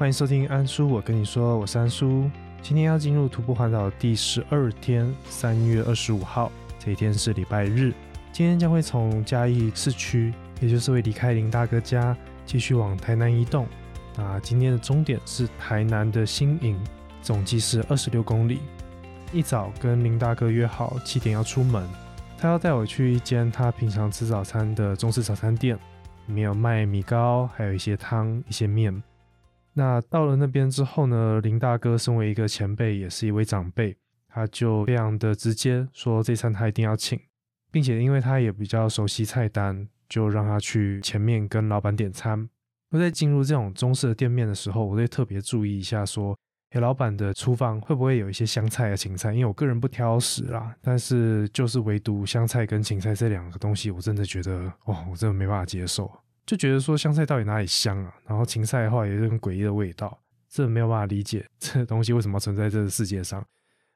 [0.00, 2.30] 欢迎收听安叔，我跟你说，我是安叔。
[2.62, 7.92] 今天要进入徒步环岛第十二天，三月二十五号，这一天是礼拜日。
[8.32, 12.16] 今天将会从嘉义市区，也就是会离开林大哥家，
[12.46, 13.66] 继续往台南移动。
[14.16, 16.82] 那今天的终点是台南的新营，
[17.20, 18.60] 总计是二十六公里。
[19.34, 21.86] 一早跟林大哥约好七点要出门，
[22.38, 25.76] 他要带我去一间他平常吃早餐的中式早餐店，
[26.28, 29.02] 里面有卖米糕，还有一些汤、一些面。
[29.74, 33.96] 那到了那边之后呢，林大哥身为一个前辈，也是一位长辈，
[34.28, 37.18] 他就非常的直接说这餐他一定要请，
[37.70, 42.48] 并且因为他也比较熟悉菜单，就让他去前面跟老板点餐。
[42.90, 46.36] 我在进入这种中式的店面的时候，我会特别注意一下，说，
[46.72, 49.32] 诶，老板的厨房会不会有一些香菜啊、芹菜？
[49.32, 56.10] 因为我个人不挑食啦，但是就是唯独香菜跟芹菜这两个东西，我真的觉得，哇，我真的没办法接受。
[56.50, 58.12] 就觉得说香菜到底哪里香啊？
[58.26, 63.40] 然后芹菜的话也是很诡异的味道，这没有办法理解这东西为什么存在这个世界上。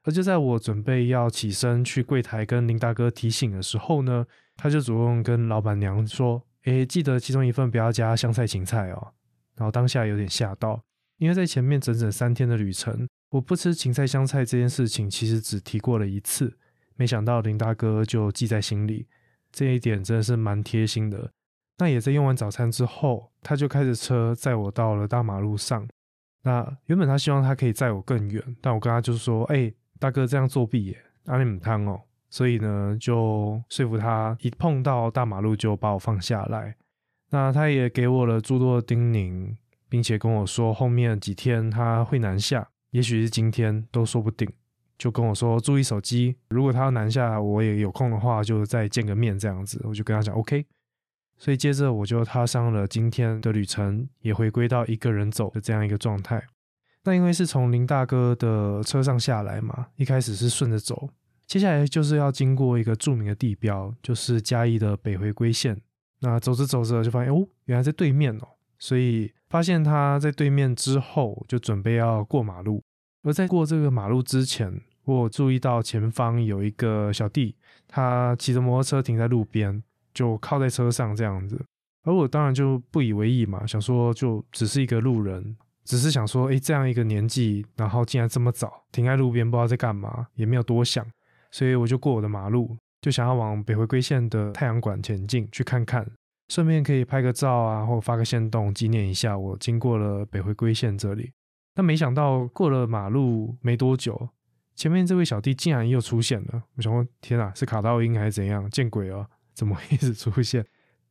[0.03, 4.25] 而就在我准备要起身去柜台跟林大哥提醒的时候呢，
[4.55, 9.11] 他就主动跟老板娘说：“诶，记得其中一份不要加香菜、芹菜哦。”
[9.57, 10.81] 然后当下有点吓到，
[11.17, 16.57] 因为在前面整整三天的旅程，我不吃芹菜、香菜这件事情其实只提过了一次，
[16.95, 19.07] 没想到林大哥就记在心里，
[19.51, 21.29] 这一点真的是蛮贴心的。
[21.77, 25.87] 那也在用完早餐之后，他就开着车载我到了大马路上。
[26.43, 36.75] 那原本他希望他可以载我更远，但我跟他就说：“哎，大哥这样作弊耶，阿里姆汤哦。”所以呢，就说服他一碰到大马路就把我放下来。
[37.29, 39.55] 那他也给我了诸多的叮咛，
[39.89, 44.47] 并且跟我说后面几天他会南下，也许是今天都说不定。
[44.97, 49.81] 就跟我说注意手机，如果他要南下，我也有空的话就再见个面这样子。
[49.83, 50.65] 我就跟他讲 OK。
[51.37, 56.43] 所以接着我就踏上了今天的旅程，也回归到一个人走的这样一个状态。
[57.03, 61.09] 那因为是从林大哥的车上下来嘛，一开始是顺着走，
[61.45, 65.79] 接下来就是要经过一个著名的地标，就是嘉义的北回归线。
[66.21, 68.47] 那走着走着就发现，哦，原来在对面哦。
[68.79, 72.81] 所以发现他在对面之后，就准备要过马路。
[73.23, 77.55] 而在过这个马路之前，我注意到前方有一个小弟，
[77.87, 79.83] 他骑着摩托车停在路边。
[80.15, 81.63] 就靠在车上这样子，
[82.03, 91.05] 而我当然就不以为意嘛，想说就只是一个路人，只是想说，哎，这样一个年纪，然后竟然这么早停在路边，不知道在干嘛，也没有多想，
[91.51, 96.09] 所以我就过我的马路，就想要往北回归线的太阳馆前进去看看，
[96.47, 101.31] 顺便可以拍个照啊，或发个线动纪念一下我经过了北回归线这里。
[101.73, 104.29] 但没想到过了马路没多久，
[104.75, 108.69] 前面这位小弟竟然又出现了，我想说，天啊，是卡到音还是怎样？
[108.69, 109.27] 见鬼了！
[109.55, 110.63] 怎么一直出现？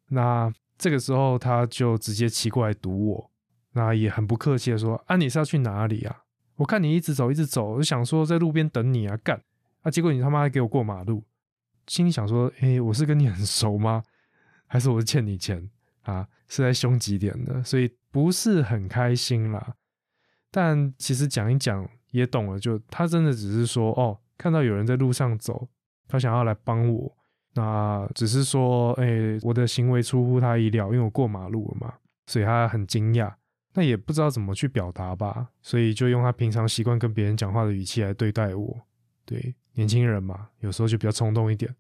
[0.09, 3.31] 那这个时候他就直接骑过来堵我，
[3.73, 6.25] 那也很不客气的说：“啊，你是要去哪里啊？
[6.57, 9.43] 我看你一直走一直走，我就想说在路边等你啊，干
[9.83, 9.91] 啊！
[9.91, 11.25] 结果你他妈给我过马路，
[11.87, 14.03] 心里想说：哎，我是跟你很熟吗？
[14.67, 15.71] 还是我是欠你钱
[16.03, 16.29] 啊？
[16.47, 17.63] 是在凶几点的？
[17.65, 19.75] 所以不是很开心啦。
[20.51, 25.69] 但其实讲一讲也懂了，就他真的只是说哦，看到有人在路上走，
[26.07, 27.17] 他想要来帮我。”
[27.55, 31.95] 那只是说，哎，我的行为出乎他意料，因为我过马路了嘛，
[32.27, 33.33] 所以他很惊讶。
[33.75, 38.81] 那也不知道怎么去表达吧，所以就用他平常习惯跟别人讲话的语气来对待我。
[39.25, 41.75] 对，年轻人嘛，有时候就比较冲动一点。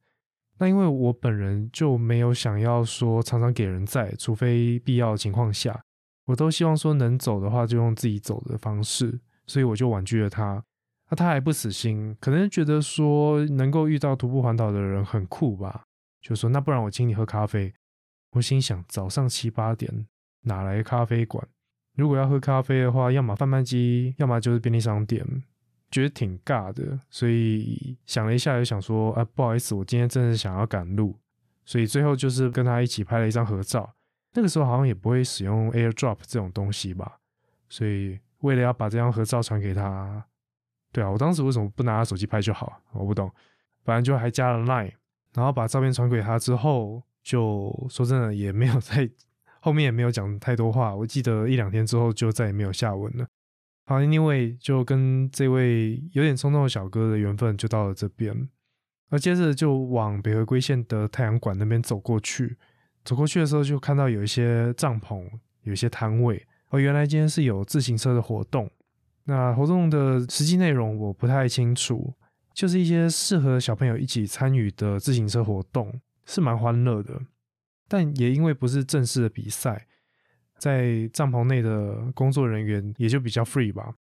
[0.58, 5.84] 那因为我本人就没有想要说常常给人在，除非必要的情况下，
[6.26, 10.64] 我都希望说能走的话就用自己走的方式，所以我就婉拒了他。
[11.14, 15.84] 他还不死心，可能觉得说能够遇到徒步环岛的人很酷吧，
[16.20, 17.72] 就说那不然我请你喝咖啡。
[18.32, 20.06] 我心想早上七八点
[20.42, 21.46] 哪来咖啡馆？
[21.96, 25.24] 如果要喝咖啡的话，要么贩卖机，要么就是便利商店，
[25.90, 26.98] 觉得挺尬的。
[27.08, 31.16] 所以想了一下，就想说啊，不好意思，我今天真的想要赶路，
[31.64, 33.94] 所以最后就是跟他一起拍了一张合照。
[34.32, 37.20] 那个时候好像也不会使用 AirDrop 这种东西吧，
[37.68, 40.26] 所以为了要把这张合照传给他。
[40.94, 42.80] 对啊，我当时为什么不拿他手机拍就好？
[42.92, 43.28] 我不懂，
[43.84, 44.92] 反正就还加了 Line，
[45.34, 49.10] 然后把照片传给他之后，就说真的也没有在
[49.58, 50.94] 后面也没有讲太多话。
[50.94, 53.26] 我记得一两天之后就再也没有下文了。
[53.86, 58.48] 好因为就跟这位有点冲动的小哥的缘分就到了这边，
[59.10, 62.56] 而接着就往北回归线的太阳馆那边走过去。
[63.04, 65.28] 走过去的时候就看到有一些帐篷，
[65.64, 68.70] 有一些摊位，哦，原来今天是有自行车的活动。
[69.24, 72.14] 那活动的实际内容我不太清楚，
[72.52, 77.20] 就是一些适合小朋友一起参与的自行车活动，是蛮欢乐的。
[77.88, 79.86] 但也因为不是正式的比赛，
[80.58, 83.94] 在帐篷内的工作人员也就比较 free 吧。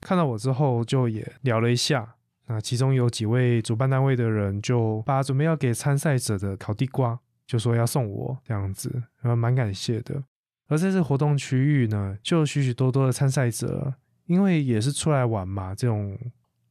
[0.00, 2.16] 看到我之后，就也聊了一下。
[2.46, 8.90] 那其中有几位主办单位的人就把准备要给参赛者的烤地瓜，就说要送我这样子，
[9.20, 10.24] 然后蛮感谢的。
[10.66, 13.94] 而在这活动区域呢，就许许多多的参赛者，
[14.30, 16.16] 因为也是出来玩嘛，这种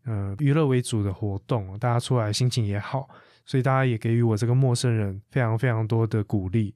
[0.06, 3.10] 呃娱乐为主的活动，大家出来心情也好，
[3.46, 6.74] 所以大家也给予我这个陌生人非常非常多的鼓励，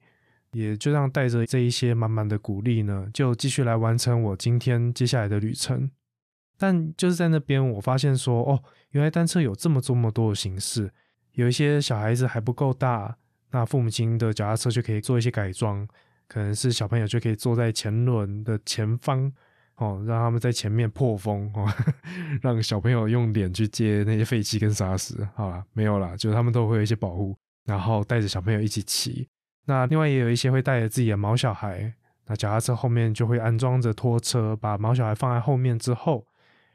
[0.52, 5.90] 也就让带着这一些满满的鼓励呢，就继续来完成我今天接下来的旅程。
[6.58, 10.92] 但就是在那边，我发现说，哦，原来单车有这么这么多的形式。
[11.32, 13.16] 有一些小孩子还不够大，
[13.52, 15.88] 那父母亲的脚踏车就可以做一些改装，
[16.28, 19.32] 可能是小朋友就可以坐在前轮的前方，
[19.76, 21.66] 哦，让他们在前面破风，哦，
[22.42, 25.26] 让小朋友用脸去接那些废气跟沙石。
[25.34, 29.28] 好了，没有了，就是他们都会有一些保护，然后带着小朋友一起骑。
[29.66, 31.92] 那另外也有一些会带着自己的毛小孩，
[32.26, 36.26] 那脚踏车后面就会安装着拖车，把毛小孩放在后面之后。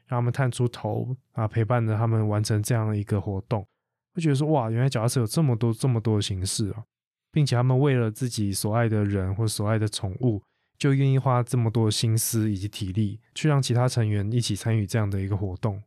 [0.06, 3.64] 让他们探出头啊，陪伴着他们完成这样的一个活动，
[4.12, 6.82] 会觉得说哇，原来脚踏车有这么多这么多的形式啊，
[7.30, 10.42] 并且他们为了自己所爱的人或所爱的宠物，
[10.80, 15.80] 就愿意花这么多心思以及体力去让其他成员一起参与这样的一个活动。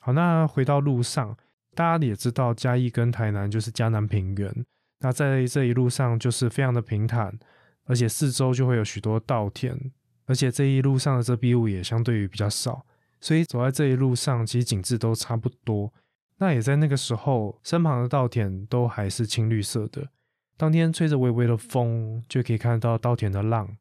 [0.00, 1.36] 好，那回到路上，
[1.76, 4.66] 大家也知道嘉义跟台南就是嘉南平原，
[4.98, 7.38] 那在这一路上就是非常的平坦，
[7.84, 9.92] 而且四周就会有许多稻田，
[10.26, 12.84] 而且这一路上的遮蔽物也相对于比较少。
[13.20, 15.92] 所以走在这一路上，其实景致都差不多。
[16.38, 20.08] 那也在那个时候，身旁的稻田都还是青绿色的。
[20.56, 23.76] 当天吹着微微的风，就可以看到稻田的浪，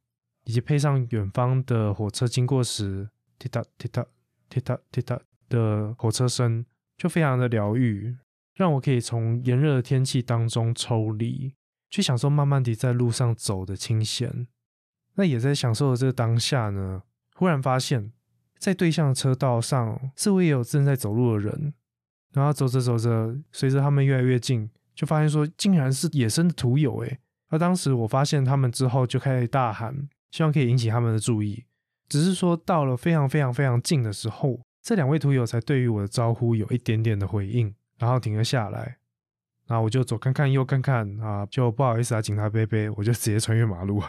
[0.45, 4.05] 以及配上远方的火车经过时，滴答滴答
[4.49, 6.65] 滴答滴答的火车声，
[6.97, 8.17] 就非常的疗愈，
[8.55, 11.53] 让我可以从炎热的天气当中抽离，
[11.89, 14.47] 去享受慢慢地在路上走的清闲。
[15.15, 17.03] 那也在享受的这个当下呢，
[17.35, 18.11] 忽然发现。
[18.57, 21.73] 在对向车道上，似乎也有正在走路的人。
[22.33, 27.19] 然后走着走着，随着他们越来越近，就发现说，竟然是野生的土友诶。
[27.47, 31.65] 而当时我发现他们之后，就开始大喊，希望可以引起他们的注意。
[32.07, 38.97] 只是说到了非常非常非常近的时候，这两位徒友才对于我的招呼有一点点的回应，然后停了下来。
[39.67, 44.01] 然后我就左看看右看看啊，就不好意思啊，警察贝贝，我就直接穿越马路。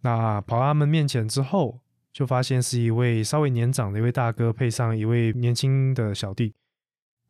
[0.00, 1.80] 那跑到他们面前之后。
[2.16, 6.54] 就发现是一位稍微年长的一位大哥，配上一位年轻的小弟，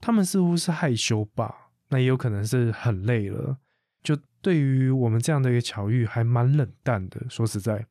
[0.01, 3.57] 他们似乎是害羞吧，那也有可能是很累了。
[4.05, 7.21] 就对于我们这样的一个巧遇，还蛮冷淡的。
[7.29, 7.85] 说实在，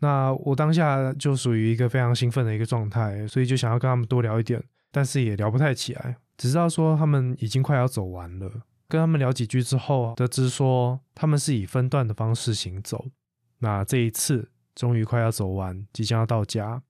[0.00, 6.16] 那我当下就属于一个非常兴奋的一个状态，所以就想要跟他们多聊一点，但是也聊不太起来。
[6.36, 8.50] 只知道说他们已经快要走完了，
[8.88, 13.06] 跟他们聊几句之后，得知说他们是以分段的方式行走。
[13.58, 14.50] 那这一次。
[14.74, 16.82] 终于快要走完，即将要到家。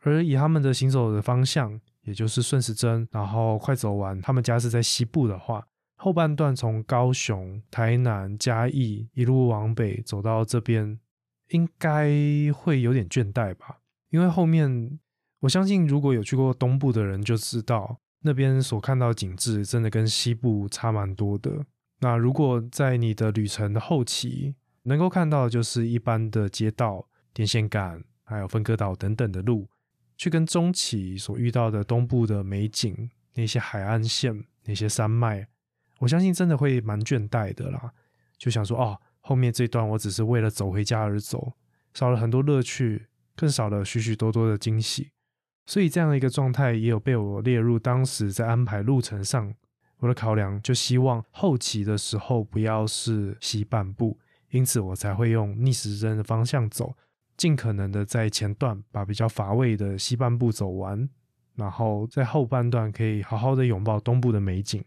[0.00, 4.20] 而以他们的行走的方向，也就是顺时针，然后快走完。
[4.20, 5.64] 他们家是在西部的话，
[5.94, 10.98] 后半段从高雄、台南、嘉义一路往北走到这边，
[11.50, 12.10] 应该
[12.52, 13.78] 会有点倦怠吧？
[14.08, 14.98] 因为后面，
[15.38, 21.64] 我相信如果有去过东部的人就知道，那边所看到的景致真的跟西部差蛮多的。
[22.00, 27.06] 那如果在你的旅程的后期，能够看到就是一般的街道。
[27.32, 29.68] 电线杆，还有分割岛等等的路，
[30.16, 35.46] 去跟中期所遇到的东部的美景，那些海岸线，那些山脉，
[36.00, 37.92] 我相信真的会蛮倦怠的啦。
[38.36, 41.52] 就想说，哦，后面这段我只是为了走回家而走，
[41.94, 43.06] 少了很多乐趣，
[43.36, 45.12] 更少了许许多多的惊喜。
[45.66, 49.54] 所以这样的一个状态，也有被我列入当时在安排路程上
[50.00, 54.18] 我的考量，就希望后期的时候不要是西半部，
[54.50, 56.96] 因此我才会用逆时针的方向走。
[57.36, 61.08] 尽可能的在前段把比较乏味的西半部走完，
[61.54, 64.84] 然后在后半段可以好好的拥抱东部的美景。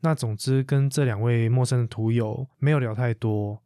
[0.00, 3.62] 那总之跟这两位陌生的图友没有聊太多，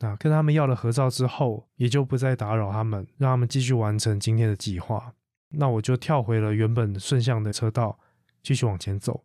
[0.00, 5.14] 那跟他们要了合照之后，也就不再打扰他们，让他们继续完成今天的计划。
[5.50, 7.98] 那我就跳回了原本顺向的车道，
[8.42, 9.24] 继续往前走。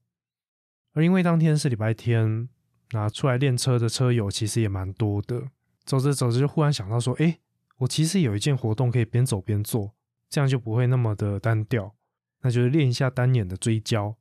[0.94, 2.50] 而因为当天是礼拜天，
[2.92, 5.50] 那出来练车的车友其实也蛮多的。
[5.86, 7.40] 走着走着就忽然想到说，哎。
[7.80, 9.94] 我其实有一件活动可以边走边做，
[10.30, 11.96] 这样就不会那么的单调。
[12.42, 14.18] 那就是练一下单眼的追焦，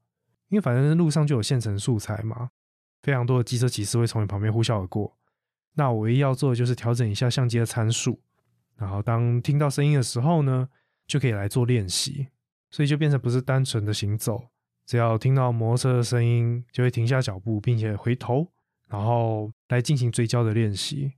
[0.48, 2.50] 因为反正路上就有现成素材嘛，
[3.02, 5.16] 非常多的机车骑士会从你旁边呼啸而过。
[5.74, 8.20] 那我唯一要做的就是调整一下相机的参数，
[8.76, 10.68] 然后当听到声音的时候呢，
[11.06, 12.28] 就可以来做练习。
[12.70, 14.50] 所以就变成不是单纯的行走，
[14.84, 18.46] 只要听到摩托车的声音，就会停下脚步，并且回头，
[18.88, 21.14] 然后来进行追焦的练习。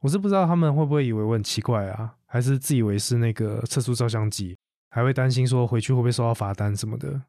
[0.00, 4.58] 我是不知道他们会不会以为我很奇怪啊，还是自以为是那个测速照相机，
[4.90, 7.22] 还会担心说回去会不会收到罚单什么的。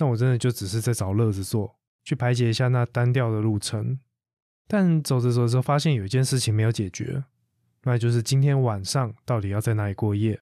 [0.00, 3.98] 但我真的就只是在找乐子做，去排解一下那单调的路程。
[4.66, 7.22] 但走着走着，发现有一件事情没有解决，
[7.82, 10.40] 那就是今天晚上到底要在哪里过夜？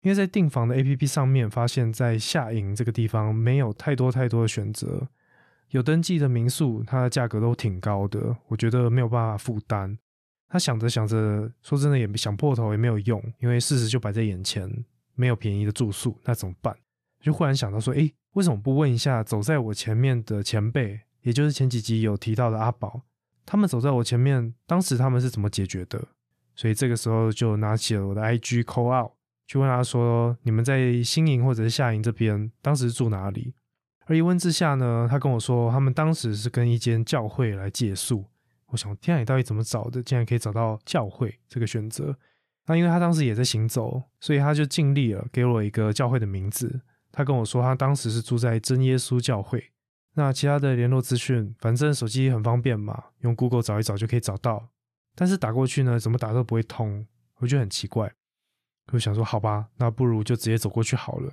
[0.00, 5.06] 因为在订房的 APP 上面，发现在下营这个地方没有太多太多的选择，
[5.72, 9.98] 有登记的民宿，它的价格都挺高的，我觉得没有办法负担。
[10.48, 14.72] 他想着想着，说真的也想破头也没有用，因为事实就摆在眼前，
[15.14, 16.74] 没有便宜的住宿，那怎么办？
[17.20, 23.00] 就忽然想到说，诶，为什么不问一下走在我前面的前辈，也就是前几集有提到的阿宝？
[23.46, 26.08] 他们走在我前面，当时他们是怎么解决的？
[26.54, 29.12] 所以这个时候就拿起了我的 IG call out，
[29.46, 33.54] 去问他说：“你们在新营或者是下营这边，当时住哪里？”
[34.04, 38.26] 而一问之下呢，他跟我说，他们当时是跟一间教会来借宿。
[38.66, 40.02] 我想，天啊，你到底怎么找的？
[40.02, 42.14] 竟然可以找到教会这个选择？
[42.66, 46.82] 那因为他当时也在行走，所以他就尽力了，给我一个教会的名字。
[47.16, 49.72] 他跟我说，他当时是住在真耶稣教会。
[50.16, 54.68] 那其他的联络资讯，反正手机很方便嘛，用 Google 找一找就可以找到。
[55.14, 57.06] 但是打过去呢，怎么打都不会通，
[57.38, 58.12] 我觉得很奇怪。
[58.92, 61.32] 我想说，好吧，那不如就直接走过去好了。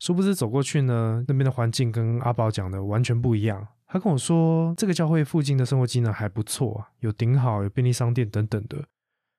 [0.00, 3.68] 殊不知走过去呢，那边的环境跟阿宝讲的完全不一样。
[3.86, 8.84] 他跟我说，这个教会附近的生活机能还不错，有顶好，有便利商店等等的。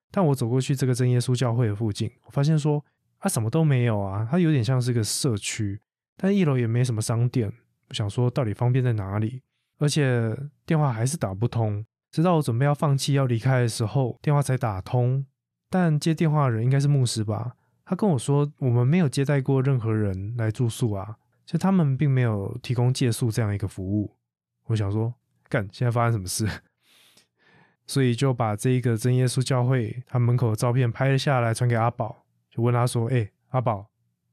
[0.10, 2.84] 但我走过去这个真耶稣教会的附近，我发现说，
[3.26, 5.82] 啊，什么都没有啊，它有点像是个社区，
[6.16, 7.52] 但一楼也没什么商店。
[7.90, 9.42] 我想说，到底方便在哪里？
[9.80, 11.84] 而且电话还是打不通。
[12.12, 15.26] 直到我准备要放弃要离开的时候，电话才打通。
[15.72, 17.56] 但接电话的人应该是牧师吧？
[17.84, 21.18] 他跟我说，我们没有接待过任何人来住宿啊，
[21.48, 24.16] 就他们并没有提供借宿这样一个服务。
[24.68, 25.12] 我想说，
[25.50, 26.62] 干，现在发生什么事？
[27.88, 32.25] 所以就把这一个真耶稣教会他门口的照片拍了下来，传给阿宝，
[32.56, 33.88] 就问他说：“哎，阿宝，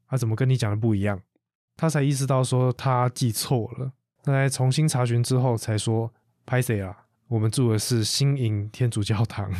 [0.06, 1.20] 他怎么跟你讲的不一样？”
[1.76, 3.92] 他才意识到说他记错了，
[4.24, 6.12] 那在重新查询之后才说
[6.44, 7.06] 拍谁啊？
[7.28, 9.50] 我们住的是新营天主教堂。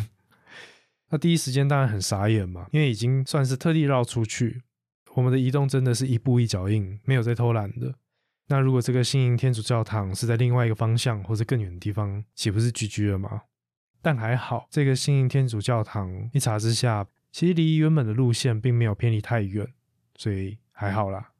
[1.08, 4.62] 那第一时间当然很傻眼嘛，因为已经算是特地绕出去，
[5.14, 7.94] 我们的移动真的是一步一脚印，没有在偷懒的。
[8.48, 13.42] 那如果这个新营天主教堂是在另外一个方向或者更远的地方，岂不是 GG 了吗？
[14.02, 19.66] 但还好，这个新营天主教堂一查之下，其实离原本的路线并没有偏离太远，
[20.14, 21.30] 所以还好啦。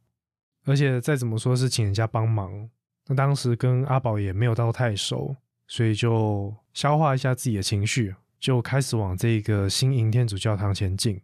[0.65, 2.71] 而且再怎么说是请人家帮忙，
[3.07, 5.37] 那当时跟阿宝也没有到太熟，
[5.69, 11.21] 所以就消化一下自己的情绪，就开始往这个新营天主教堂前进。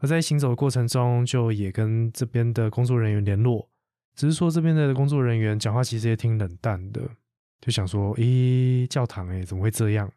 [0.00, 3.68] 而在行走的过程中，就也跟这边的工作人员联络，
[4.14, 7.02] 只是说这边的工作人员讲话其实也挺冷淡的，
[7.60, 10.10] 就想说，咦，教堂诶，怎么会这样？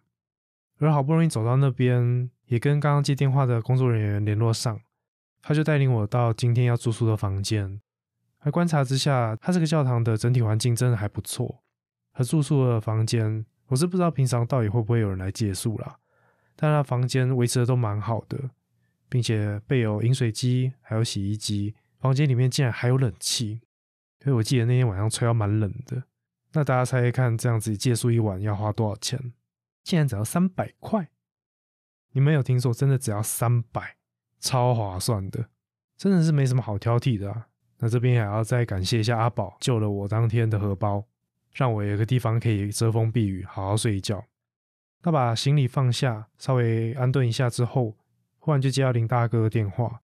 [0.81, 4.81] 而好不容易走到那边，也跟刚刚接电话的工作人员联络上，
[5.41, 7.79] 他就带领我到今天要住宿的房间。
[8.43, 11.61] 在观察之下，他这个教堂的整体环境真的还不错。
[12.13, 15.97] 和住宿的房间，我是不知道平常到底会不会有人来借宿啦。
[16.55, 18.49] 但他房间维持的都蛮好的，
[19.07, 21.75] 并且备有饮水机，还有洗衣机。
[21.99, 23.61] 房间里面竟然还有冷气，
[24.23, 26.01] 所以我记得那天晚上吹到蛮冷的。
[26.53, 29.31] 那大家猜猜看，这样子借宿一晚要花多少钱？
[29.83, 31.09] 竟然只要三百块！
[32.11, 32.73] 你没有听说？
[32.73, 33.95] 真的只要三百，
[34.39, 35.49] 超划算的，
[35.97, 37.47] 真的是没什么好挑剔的啊。
[37.79, 41.05] 那这边还要再感谢一下阿宝，救了我当天的荷包，
[41.53, 44.23] 让我有个地方可以遮风避雨，好好睡一觉。
[45.01, 47.95] 他把行李放下，稍微安顿一下之后，
[48.37, 50.01] 忽然就接到林大哥的电话。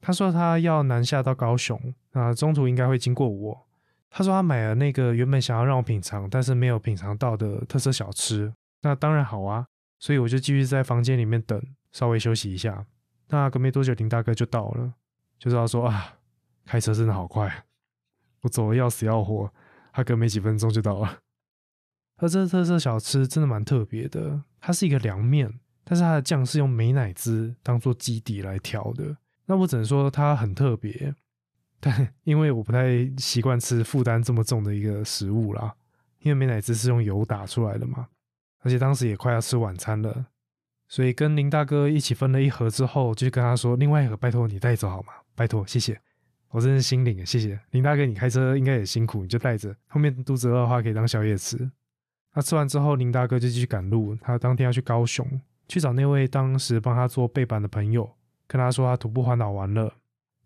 [0.00, 3.66] 他说他要南下到高雄，那中途应该会经过我。
[4.08, 8.52] 他说他买了那个原本想要让我品尝，但是没有品尝到的特色小吃。
[8.82, 9.66] 那当然好啊，
[9.98, 12.86] 所以我就继续在房间里面等，稍微休息一下。
[13.28, 14.94] 那隔没多久，林大哥就到了，
[15.38, 16.16] 就知道说啊。
[16.66, 17.64] 开车真的好快，
[18.42, 19.52] 我走的要死要活，
[19.92, 21.18] 他隔没几分钟就到了。
[22.18, 29.16] 而这特色小吃真的蛮特别的，它是一个凉面，但是它的酱是用美乃滋当做基底来调的。
[29.46, 31.12] 那我只能说它很特别，
[31.80, 35.74] 但 因为我不太习惯吃负担这么重的一个食物啦，
[36.20, 38.06] 因为美乃滋是用油打出来的嘛，
[38.60, 40.26] 而且当时也快要吃晚餐了，
[40.88, 45.12] 所以跟林大哥一起分了一盒之后，就跟他说：“另外一盒拜托你带走好吗？
[45.34, 46.00] 拜托，谢谢。”
[46.50, 49.72] 我真是心领了，谢谢林大哥，你开车应该也辛苦，你就带着。
[49.86, 51.70] 后面肚子饿的话，可以当宵夜吃。
[52.34, 58.16] 那吃完之后，林大哥就继续赶路，他当天要去高雄，去找那位当时帮他做背板的朋友，
[58.48, 59.94] 跟他说他徒步环岛完了，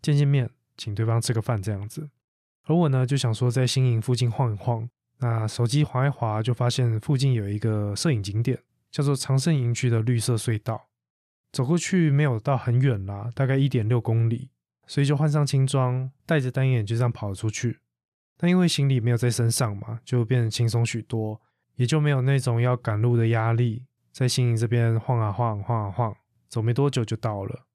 [0.01, 2.07] 见见面，请对方吃个饭这样子。
[2.67, 4.87] 而我呢，就想说在新营附近晃一晃，
[5.25, 10.89] 那手机滑一滑，就发现附近有一个摄影景点，叫做长盛营区的绿色隧道。
[11.51, 14.51] 走过去没有到很远啦，大概一点六公里，
[14.85, 17.79] 所以就换上轻装，带着单眼就这样跑了出去。
[18.37, 21.41] 但因为行李没有在身上嘛，就变得轻松许多，
[21.73, 26.15] 也就没有那种要赶路的压力，在新营这边晃啊晃，晃啊晃，
[26.47, 27.65] 走没多久就到了。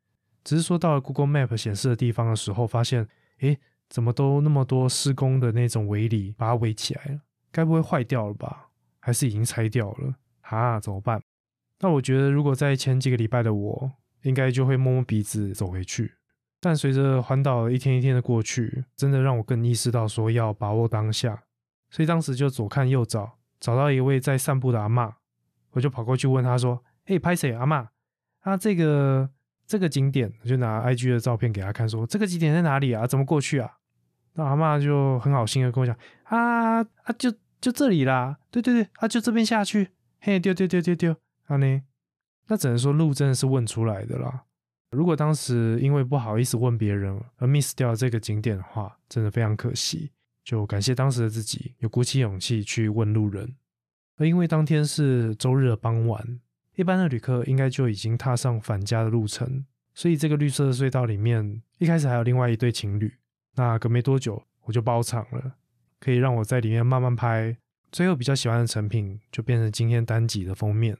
[0.44, 3.08] 只是说到了 Google Map 显示的地方的时候，发现，
[3.40, 7.20] 诶，怎么都那么多施工的那种围篱把它围起来了？
[7.52, 8.68] 该不会坏掉了吧？
[8.98, 10.14] 还是已经拆掉了？
[10.42, 11.22] 啊，怎么办？
[11.80, 13.92] 那我觉得，如果在前几个礼拜的我，
[14.22, 16.14] 应该就会摸摸鼻子走回去。
[16.60, 21.44] 但随着环岛一天一天的过去，真的让我更意识到说要把握当下。
[21.88, 25.14] 所以当时就左看右找，找到一位在散步的阿嬷，
[25.70, 27.88] 我就跑过去问他说：“嘿，拍谁阿嬷？
[28.40, 29.30] 啊，这个
[29.66, 33.06] 这个景点，我就拿 IG 的照片给他看，说这个景点在哪里啊？
[33.06, 33.78] 怎么过去啊？”
[34.34, 41.16] 那阿嬷就很好心的跟我讲：“啊啊，就就这里啦，对对对，啊就这边下去，嘿，丢丢丢丢丢。”
[41.48, 41.82] 那呢？
[42.46, 44.44] 那只能说路真的是问出来的啦。
[44.90, 50.10] 如果当时因为不好意思问别人而 miss 掉这个景点的话，真的非常可惜。
[50.42, 53.54] 就感谢当时的自己有鼓起勇气去问路人。
[54.16, 56.40] 而因为当天是周日的傍晚，
[56.74, 63.14] 一般的旅客应该就已经踏上返家的路程，所以这个绿色的隧道里面一开始还有另外一对情侣。
[63.56, 65.54] 那隔没多久我就包场了，
[65.98, 67.56] 可以让我在里面慢慢拍。
[67.92, 70.96] 最后比较喜欢的成品就变成今天单集的封面。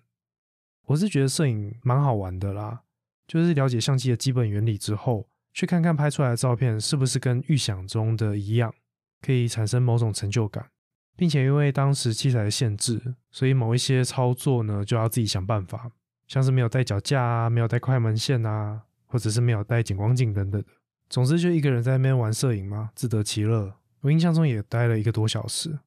[0.87, 2.81] 我是觉得摄影蛮好玩的啦，
[3.29, 8.75] 就是了解相机的基本原理之后，去看看拍出来的照片是不是跟预想中的一样，
[9.23, 10.69] 可以产生某种成就感，
[11.17, 15.93] 并且因为当时器材的限制，所以某一些操作呢就要自己想办法，
[16.27, 20.69] 像是没有带脚架啊，没有带快门线啊，或者是没有带减光镜等等的。
[21.11, 23.75] 总之就一个人在那边玩摄影嘛，自得其乐。
[24.03, 25.81] 我印象中也待了一个多小时。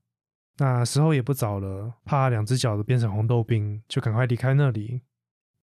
[0.58, 5.01] 那时候也不早了，怕两只脚都变成红豆冰，就赶快离开那里。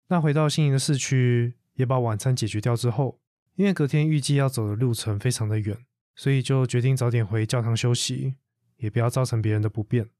[0.08, 3.18] 那回到新营的市区，也把晚餐解决掉之后，
[3.54, 5.76] 因为隔天预计要走的路程非常的远，
[6.14, 8.34] 所以就决定早点回教堂休息，
[8.76, 10.10] 也不要造成别人的不便。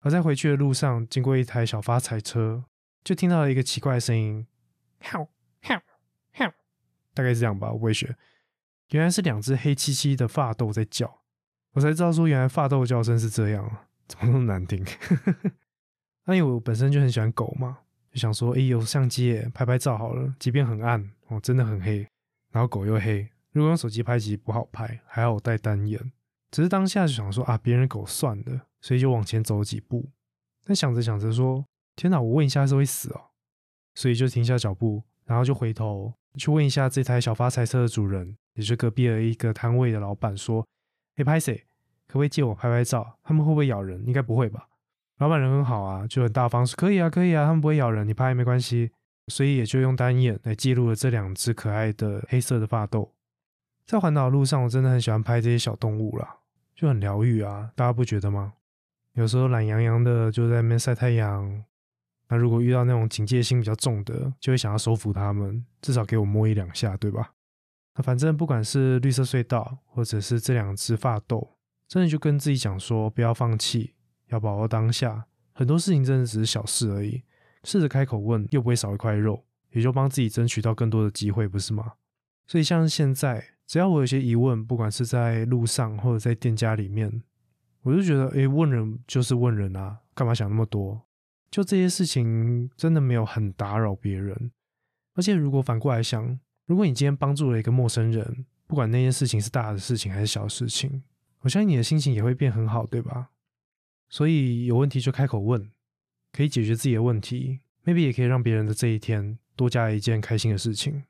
[0.00, 2.64] 而在回去的路上，经过一台小发财车，
[3.02, 4.46] 就听到了一个奇怪的声音，
[5.02, 5.28] 吼
[5.62, 5.74] 吼
[6.34, 6.52] 吼，
[7.12, 8.16] 大概是这样吧，我会学。
[8.90, 11.20] 原来是两只黑漆漆的发豆在叫。
[11.72, 13.64] 我才知道说，原来发豆叫声是这样，
[14.06, 14.84] 怎么那么难听？
[16.26, 17.78] 那因为我本身就很喜欢狗嘛，
[18.10, 22.06] 就想说，哎，有相机拍拍照好了，即便很暗哦，真的很黑，
[22.50, 26.12] 然后狗又黑，如果用手机拍其实不好拍，还好我带单眼。
[26.50, 30.10] 只是当下就想说啊，别人狗算了，所以就往前走几步。
[30.62, 31.64] 但想着想着说，
[31.96, 33.20] 天哪，我问一下是会死哦，
[33.94, 40.66] 所以就停下脚步，然后就回头去问一下这台小发财车的主人，也是隔壁的一个摊位的老板说。
[41.16, 41.64] 哎，拍谁？
[42.06, 43.18] 可不可以借我拍拍照？
[43.22, 44.02] 他们会不会咬人？
[44.06, 44.66] 应该不会吧。
[45.18, 48.90] 老板人很好啊，就很大方，说可以啊，可以啊，他们不会咬人，你拍也没关系。
[49.28, 53.12] 所以也就用单眼来记录了这两只可爱的黑色的发豆。
[53.86, 56.38] 在环岛路上，我真的很喜欢拍这些小动物啦，
[56.74, 58.54] 就很疗愈啊，大家不觉得吗？
[59.12, 61.62] 有时候懒洋洋的就在那边晒太阳，
[62.32, 67.34] 那如果遇到那种警戒心比较重的，就会想要收服它们，至少给我摸一两下，对吧？
[67.94, 73.92] 那反正不管是绿色隧道，或者是这两只发豆，真的就跟自己讲说，不要放弃，
[74.28, 75.26] 要把握当下。
[75.52, 77.22] 很多事情真的只是小事而已，
[77.64, 81.92] 试着开口问，又不会少一块肉，也就帮自己争取到更多的机会，不是吗？
[82.46, 87.22] 所以像现在，只要我有些疑问，不管是在路上或者在店家里面，
[87.82, 90.98] 我就觉得，诶，问人就是问人啊，干嘛想那么多？
[91.52, 94.50] 就这些事情真的没有很打扰别人，
[95.14, 96.40] 而且如果反过来想。
[96.66, 101.02] 如果你今天帮助了一个陌生人，不管那件事情是大的事情还是小事情，
[101.40, 103.30] 我相信你的心情也会变很好，对吧？
[104.08, 105.70] 所以有问题就开口问，
[106.32, 111.02] 可以解决自己的问题，maybe 也可以让别人的这一天多加一件开心的事情。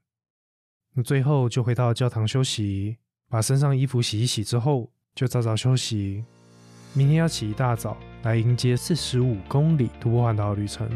[0.95, 2.97] 那最后就回到教堂休息，
[3.29, 6.25] 把身上衣服洗一洗之后，就早早休息。
[6.95, 10.87] 明天要起一大早来迎接四十五公里徒步环岛的旅程。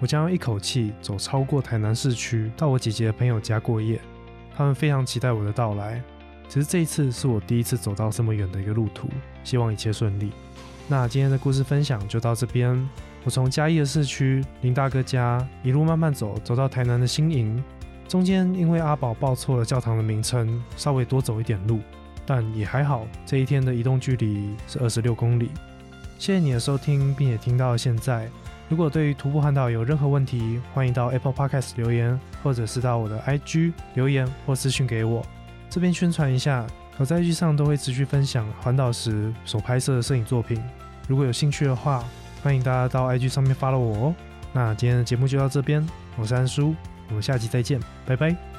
[0.00, 4.00] 我将要一口气走超过台南市区，到我姐姐的朋友家过夜。
[4.56, 6.02] 他们非常期待我的到来。
[6.48, 9.06] 只是这一次是我第一次走到这么远的一个路途，
[9.42, 10.32] 希望一切顺利。
[10.88, 12.88] 那今天的故事分享就到这边。
[13.24, 17.62] 我从嘉义的市区林大哥家一路慢慢走，走到台南的新营。
[18.08, 21.80] 中间因为阿宝报错了教堂的名称，稍微多走一点路，
[22.26, 23.06] 但也还好。
[23.24, 25.50] 这一天的移动距离是二十六公里。
[26.18, 28.28] 谢谢你的收听，并且听到现在。
[28.68, 35.24] 如果对于徒步环岛有任何问题，欢迎到 Apple Podcast 留言，或者是到我的 IG 留言或私讯给我。
[35.68, 40.62] 这边宣传一下，我在 IG 上都会持续分享环岛时所拍摄的摄影作品。
[41.06, 42.02] 如果有兴趣的话，
[42.42, 44.14] 欢迎大家到 IG 上面 follow 我哦。
[44.52, 46.74] 那今天的节目就到这边，我是安叔，
[47.08, 48.53] 我们下期再见，拜拜。